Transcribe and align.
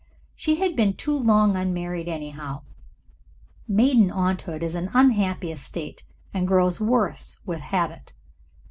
She 0.35 0.55
had 0.55 0.75
been 0.75 0.95
too 0.95 1.13
long 1.13 1.55
unmarried, 1.55 2.07
anyhow. 2.07 2.63
Maiden 3.67 4.09
aunthood 4.09 4.63
is 4.63 4.73
an 4.73 4.89
unhappy 4.95 5.51
estate, 5.51 6.05
and 6.33 6.47
grows 6.47 6.79
worse 6.81 7.37
with 7.45 7.59
habit. 7.61 8.11